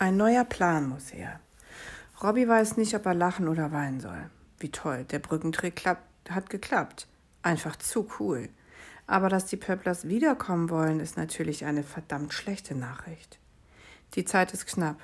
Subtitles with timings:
[0.00, 1.40] Ein neuer Plan muss her.
[2.22, 4.30] Robby weiß nicht, ob er lachen oder weinen soll.
[4.58, 7.06] Wie toll, der Brückentrick hat geklappt.
[7.42, 8.48] Einfach zu cool.
[9.06, 13.38] Aber dass die Pöpplers wiederkommen wollen, ist natürlich eine verdammt schlechte Nachricht.
[14.14, 14.96] Die Zeit ist knapp.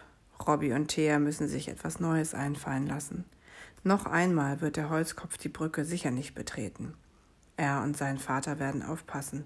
[0.46, 3.26] Robby und Thea müssen sich etwas Neues einfallen lassen.
[3.84, 6.94] Noch einmal wird der Holzkopf die Brücke sicher nicht betreten.
[7.58, 9.44] Er und sein Vater werden aufpassen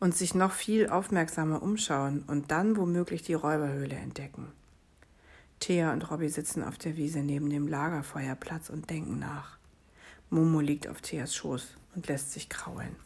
[0.00, 4.52] und sich noch viel aufmerksamer umschauen und dann womöglich die Räuberhöhle entdecken.
[5.62, 9.58] Thea und Robby sitzen auf der Wiese neben dem Lagerfeuerplatz und denken nach.
[10.28, 12.96] Momo liegt auf Theas Schoß und lässt sich kraulen.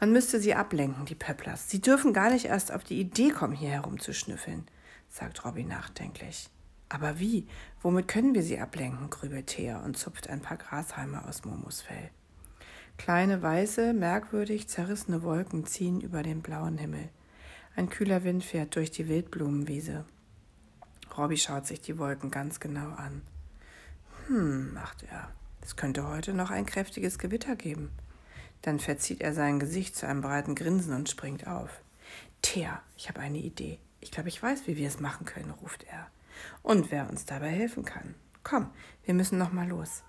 [0.00, 1.68] Man müsste sie ablenken, die Pöpplers.
[1.68, 4.66] Sie dürfen gar nicht erst auf die Idee kommen, hier herumzuschnüffeln,
[5.10, 6.48] sagt Robby nachdenklich.
[6.88, 7.46] Aber wie?
[7.82, 9.10] Womit können wir sie ablenken?
[9.10, 12.10] grübelt Thea und zupft ein paar Grashalme aus Momos Fell.
[12.96, 17.10] Kleine weiße, merkwürdig zerrissene Wolken ziehen über den blauen Himmel.
[17.74, 20.06] Ein kühler Wind fährt durch die Wildblumenwiese.
[21.16, 23.22] Robby schaut sich die Wolken ganz genau an.
[24.26, 25.30] Hm, macht er.
[25.62, 27.90] Es könnte heute noch ein kräftiges Gewitter geben.
[28.62, 31.80] Dann verzieht er sein Gesicht zu einem breiten Grinsen und springt auf.
[32.42, 33.78] Thea, ich habe eine Idee.
[34.00, 36.06] Ich glaube, ich weiß, wie wir es machen können, ruft er.
[36.62, 38.14] Und wer uns dabei helfen kann.
[38.42, 38.70] Komm,
[39.04, 40.02] wir müssen noch mal los.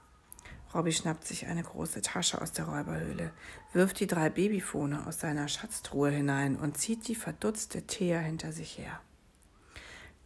[0.73, 3.31] Robby schnappt sich eine große Tasche aus der Räuberhöhle,
[3.73, 8.77] wirft die drei Babyfone aus seiner Schatztruhe hinein und zieht die verdutzte Thea hinter sich
[8.77, 8.99] her.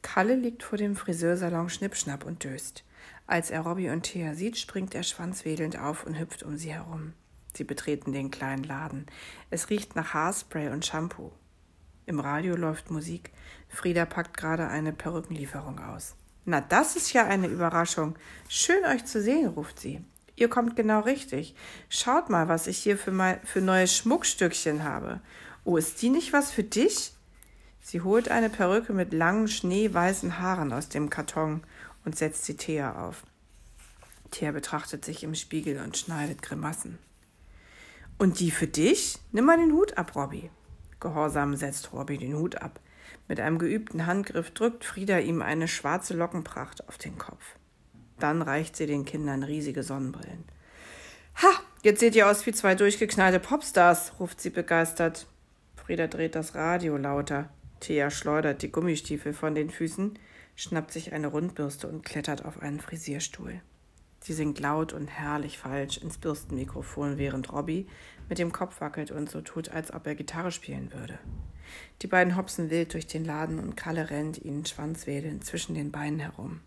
[0.02, 2.84] Kalle liegt vor dem Friseursalon Schnippschnapp und döst.
[3.28, 7.14] Als er Robby und Thea sieht, springt er schwanzwedelnd auf und hüpft um sie herum.
[7.54, 9.06] Sie betreten den kleinen Laden.
[9.50, 11.32] Es riecht nach Haarspray und Shampoo.
[12.06, 13.32] Im Radio läuft Musik.
[13.70, 16.16] Frieda packt gerade eine Perückenlieferung aus.
[16.46, 18.16] Na, das ist ja eine Überraschung.
[18.50, 20.02] Schön euch zu sehen, ruft sie.
[20.36, 21.56] Ihr kommt genau richtig.
[21.88, 25.22] Schaut mal, was ich hier für, mein, für neue Schmuckstückchen habe.
[25.64, 27.14] Oh, ist die nicht was für dich?
[27.82, 31.64] Sie holt eine Perücke mit langen, schneeweißen Haaren aus dem Karton
[32.06, 33.24] und setzt sie Thea auf.
[34.30, 37.00] Thea betrachtet sich im Spiegel und schneidet Grimassen.
[38.18, 39.18] Und die für dich?
[39.32, 40.50] Nimm mal den Hut ab, Robby.
[41.00, 42.80] Gehorsam setzt Robby den Hut ab.
[43.28, 47.44] Mit einem geübten Handgriff drückt Frieda ihm eine schwarze Lockenpracht auf den Kopf.
[48.20, 50.46] Dann reicht sie den Kindern riesige Sonnenbrillen.
[51.42, 51.50] Ha,
[51.82, 55.26] jetzt seht ihr aus wie zwei durchgeknallte Popstars, ruft sie begeistert.
[55.76, 57.50] Frieda dreht das Radio lauter.
[57.82, 60.18] Thea schleudert die Gummistiefel von den Füßen,
[60.56, 63.62] schnappt sich eine Rundbürste und klettert auf einen Frisierstuhl.
[64.22, 67.88] Sie singt laut und herrlich falsch ins Bürstenmikrofon, während Robby
[68.30, 71.18] mit dem Kopf wackelt und so tut, als ob er Gitarre spielen würde.
[72.02, 76.20] Die beiden hopsen wild durch den Laden und Kalle rennt ihnen schwanzwedelnd zwischen den Beinen
[76.20, 76.62] herum.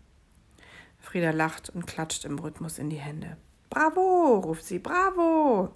[0.99, 3.37] Frieda lacht und klatscht im Rhythmus in die Hände.
[3.69, 5.71] Bravo, ruft sie, bravo!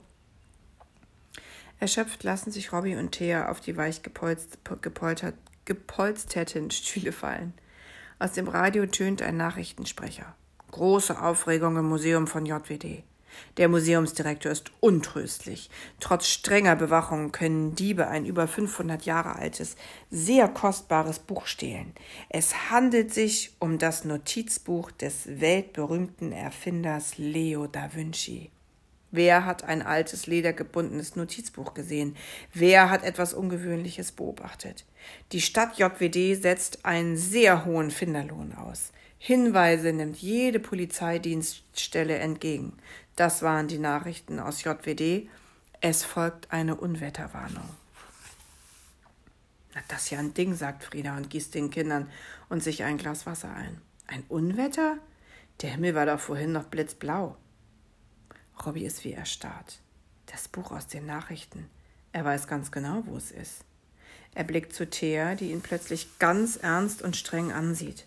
[1.79, 4.01] Erschöpft lassen sich Robby und Thea auf die weich
[5.65, 7.53] gepolsterten Stühle fallen.
[8.19, 10.35] Aus dem Radio tönt ein Nachrichtensprecher.
[10.71, 13.03] Große Aufregung im Museum von JWD.
[13.57, 15.69] Der Museumsdirektor ist untröstlich.
[15.99, 19.75] Trotz strenger Bewachung können Diebe ein über 500 Jahre altes,
[20.09, 21.93] sehr kostbares Buch stehlen.
[22.29, 28.51] Es handelt sich um das Notizbuch des weltberühmten Erfinders Leo da Vinci.
[29.11, 32.15] Wer hat ein altes, ledergebundenes Notizbuch gesehen?
[32.53, 34.85] Wer hat etwas Ungewöhnliches beobachtet?
[35.31, 38.91] Die Stadt JWD setzt einen sehr hohen Finderlohn aus.
[39.17, 42.77] Hinweise nimmt jede Polizeidienststelle entgegen.
[43.15, 45.27] Das waren die Nachrichten aus JWD.
[45.81, 47.69] Es folgt eine Unwetterwarnung.
[49.73, 52.09] Na, das ist ja ein Ding, sagt Frieda und gießt den Kindern
[52.47, 53.81] und sich ein Glas Wasser ein.
[54.07, 54.97] Ein Unwetter?
[55.61, 57.35] Der Himmel war doch vorhin noch blitzblau.
[58.65, 59.79] Robby ist wie erstarrt.
[60.25, 61.69] Das Buch aus den Nachrichten.
[62.11, 63.63] Er weiß ganz genau, wo es ist.
[64.35, 68.05] Er blickt zu Thea, die ihn plötzlich ganz ernst und streng ansieht.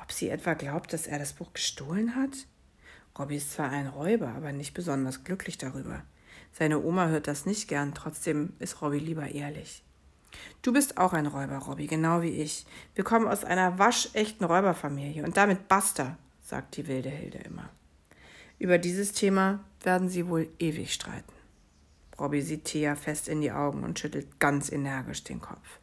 [0.00, 2.30] Ob sie etwa glaubt, dass er das Buch gestohlen hat?
[3.18, 6.02] Robby ist zwar ein Räuber, aber nicht besonders glücklich darüber.
[6.52, 9.82] Seine Oma hört das nicht gern, trotzdem ist Robby lieber ehrlich.
[10.62, 12.64] Du bist auch ein Räuber, Robby, genau wie ich.
[12.94, 17.68] Wir kommen aus einer waschechten Räuberfamilie und damit basta, sagt die wilde Hilde immer.
[18.58, 21.32] Über dieses Thema werden sie wohl ewig streiten.
[22.18, 25.78] Robby sieht Thea fest in die Augen und schüttelt ganz energisch den Kopf.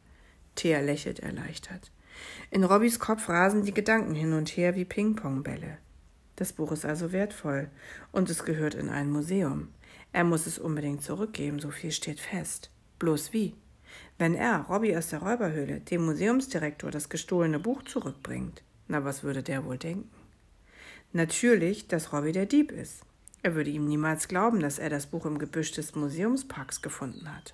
[0.55, 1.91] Thea lächelt erleichtert.
[2.51, 5.77] In Robbys Kopf rasen die Gedanken hin und her wie Ping-Pong-Bälle.
[6.35, 7.69] Das Buch ist also wertvoll
[8.11, 9.69] und es gehört in ein Museum.
[10.13, 12.69] Er muss es unbedingt zurückgeben, so viel steht fest.
[12.99, 13.55] Bloß wie?
[14.17, 19.43] Wenn er, Robby aus der Räuberhöhle, dem Museumsdirektor das gestohlene Buch zurückbringt, na was würde
[19.43, 20.09] der wohl denken?
[21.13, 23.03] Natürlich, dass Robby der Dieb ist.
[23.43, 27.53] Er würde ihm niemals glauben, dass er das Buch im Gebüsch des Museumsparks gefunden hat.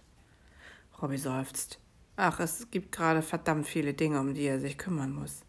[1.01, 1.79] Robby seufzt.
[2.15, 5.41] Ach, es gibt gerade verdammt viele Dinge, um die er sich kümmern muss.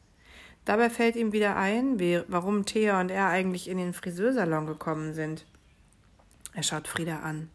[0.65, 1.99] Dabei fällt ihm wieder ein,
[2.29, 5.45] warum Thea und er eigentlich in den Friseursalon gekommen sind.
[6.55, 7.51] Er schaut Frieda an.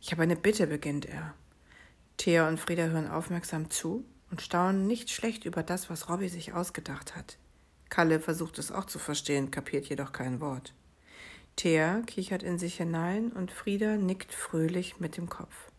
[0.00, 1.34] Ich habe eine Bitte, beginnt er.
[2.16, 6.52] Thea und Frieda hören aufmerksam zu und staunen nicht schlecht über das, was Robby sich
[6.52, 7.38] ausgedacht hat.
[7.90, 10.74] Kalle versucht es auch zu verstehen, kapiert jedoch kein Wort.
[11.56, 15.70] Thea kichert in sich hinein und Frieda nickt fröhlich mit dem Kopf.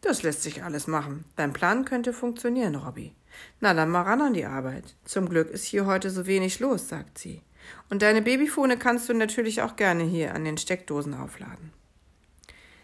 [0.00, 1.24] Das lässt sich alles machen.
[1.36, 3.14] Dein Plan könnte funktionieren, Robby.
[3.60, 4.96] Na, dann mal ran an die Arbeit.
[5.04, 7.42] Zum Glück ist hier heute so wenig los, sagt sie.
[7.88, 11.72] Und deine Babyfone kannst du natürlich auch gerne hier an den Steckdosen aufladen.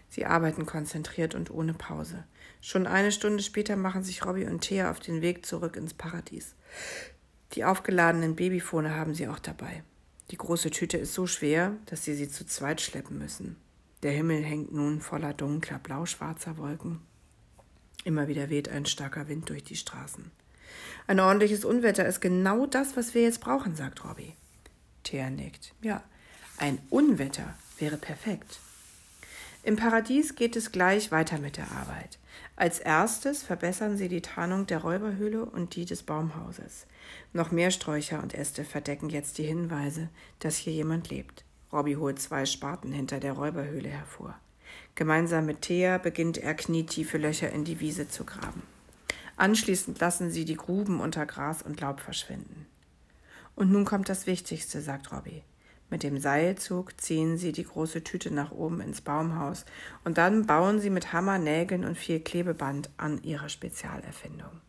[0.08, 2.24] Sie arbeiten konzentriert und ohne Pause.
[2.60, 6.54] Schon eine Stunde später machen sich Robby und Thea auf den Weg zurück ins Paradies.
[7.52, 9.82] Die aufgeladenen Babyfone haben sie auch dabei.
[10.30, 13.56] Die große Tüte ist so schwer, dass sie sie zu zweit schleppen müssen.
[14.02, 17.00] Der Himmel hängt nun voller dunkler, blau-schwarzer Wolken.
[18.04, 20.30] Immer wieder weht ein starker Wind durch die Straßen.
[21.06, 24.34] Ein ordentliches Unwetter ist genau das, was wir jetzt brauchen, sagt Robby.
[25.04, 25.72] Thea nickt.
[25.82, 26.02] Ja,
[26.58, 28.58] ein Unwetter wäre perfekt.
[29.66, 32.20] Im Paradies geht es gleich weiter mit der Arbeit.
[32.54, 36.86] Als erstes verbessern sie die Tarnung der Räuberhöhle und die des Baumhauses.
[37.32, 40.08] Noch mehr Sträucher und Äste verdecken jetzt die Hinweise,
[40.38, 41.44] dass hier jemand lebt.
[41.72, 44.38] Robby holt zwei Spaten hinter der Räuberhöhle hervor.
[44.94, 48.62] Gemeinsam mit Thea beginnt er knietiefe Löcher in die Wiese zu graben.
[49.36, 52.66] Anschließend lassen sie die Gruben unter Gras und Laub verschwinden.
[53.56, 55.42] Und nun kommt das Wichtigste, sagt Robby.
[55.88, 59.64] Mit dem Seilzug ziehen sie die große Tüte nach oben ins Baumhaus
[60.04, 64.60] und dann bauen sie mit Hammer, Nägeln und viel Klebeband an ihre Spezialerfindung.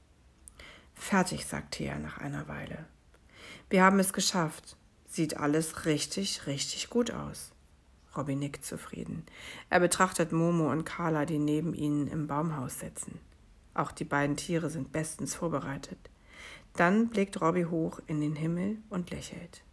[0.94, 2.86] Fertig, sagt Thea nach einer Weile.
[3.70, 4.78] Wir haben es geschafft.
[5.08, 7.52] Sieht alles richtig, richtig gut aus.
[8.16, 9.26] Robby nickt zufrieden.
[9.70, 13.20] Er betrachtet Momo und Carla, die neben ihnen im Baumhaus sitzen.
[13.74, 16.00] Auch die beiden Tiere sind bestens vorbereitet.
[16.74, 19.64] Dann blickt Robby hoch in den Himmel und lächelt.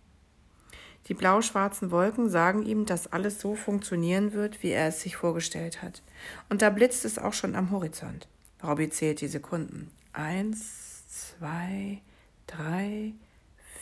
[1.06, 5.82] Die blau-schwarzen Wolken sagen ihm, dass alles so funktionieren wird, wie er es sich vorgestellt
[5.82, 6.02] hat.
[6.48, 8.26] Und da blitzt es auch schon am Horizont.
[8.62, 9.90] Robby zählt die Sekunden.
[10.14, 12.00] Eins, zwei,
[12.46, 13.12] drei,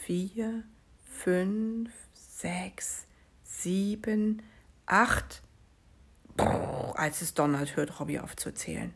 [0.04, 0.64] vier,
[1.04, 3.06] fünf, sechs,
[3.44, 4.42] sieben,
[4.86, 5.42] acht.
[6.36, 8.92] Brrr, als es donnert, hört Robby auf zu zählen.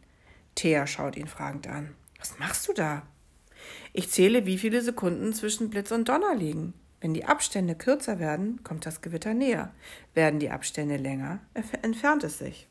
[0.57, 1.95] Thea schaut ihn fragend an.
[2.19, 3.03] Was machst du da?
[3.93, 6.75] Ich zähle, wie viele Sekunden zwischen Blitz und Donner liegen.
[7.01, 9.73] Wenn die Abstände kürzer werden, kommt das Gewitter näher.
[10.15, 11.41] Werden die Abstände länger,
[11.83, 12.67] entfernt es sich.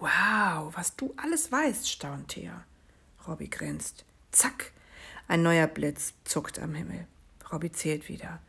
[0.00, 2.64] Wow, was du alles weißt, staunt Thea.
[3.26, 4.04] Robby grinst.
[4.30, 4.72] Zack,
[5.26, 7.06] ein neuer Blitz zuckt am Himmel.
[7.52, 8.40] Robby zählt wieder.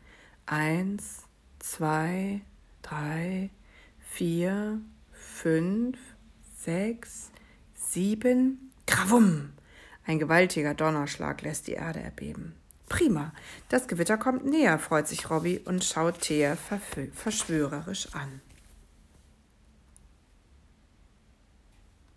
[0.46, 1.22] Eins,
[1.58, 2.42] zwei,
[2.82, 3.50] drei,
[3.98, 4.80] vier,
[5.12, 5.98] fünf,
[6.56, 7.30] sechs,
[7.74, 8.72] sieben.
[8.86, 9.52] Krawum!
[10.06, 12.54] Ein gewaltiger Donnerschlag lässt die Erde erbeben.
[12.88, 13.32] Prima.
[13.68, 16.56] Das Gewitter kommt näher, freut sich Robby und schaut Thea
[17.14, 18.40] verschwörerisch an.